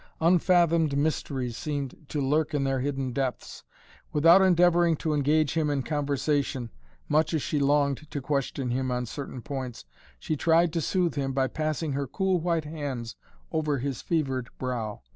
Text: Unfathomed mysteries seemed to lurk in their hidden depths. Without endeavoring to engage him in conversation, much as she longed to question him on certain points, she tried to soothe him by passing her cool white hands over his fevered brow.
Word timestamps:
Unfathomed 0.19 0.97
mysteries 0.97 1.55
seemed 1.55 2.05
to 2.09 2.19
lurk 2.27 2.55
in 2.55 2.63
their 2.63 2.79
hidden 2.79 3.11
depths. 3.13 3.63
Without 4.11 4.41
endeavoring 4.41 4.95
to 4.95 5.13
engage 5.13 5.53
him 5.53 5.69
in 5.69 5.83
conversation, 5.83 6.71
much 7.07 7.35
as 7.35 7.43
she 7.43 7.59
longed 7.59 8.09
to 8.09 8.19
question 8.19 8.71
him 8.71 8.89
on 8.89 9.05
certain 9.05 9.43
points, 9.43 9.85
she 10.17 10.35
tried 10.35 10.73
to 10.73 10.81
soothe 10.81 11.13
him 11.13 11.33
by 11.33 11.45
passing 11.45 11.91
her 11.91 12.07
cool 12.07 12.39
white 12.39 12.65
hands 12.65 13.15
over 13.51 13.77
his 13.77 14.01
fevered 14.01 14.49
brow. 14.57 15.03